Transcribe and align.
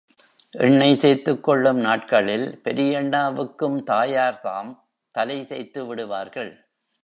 எண்ணெய் 0.51 0.97
தேய்த்துக் 0.97 1.43
கொள்ளும் 1.43 1.77
நாட்களில் 1.77 2.61
பெரியண்ணாவுக்கும் 2.63 3.83
தாயார் 3.83 4.39
தாம் 4.39 4.71
தலை 5.15 5.45
தேய்த்து 5.45 5.85
விடுவார்கள். 5.85 6.51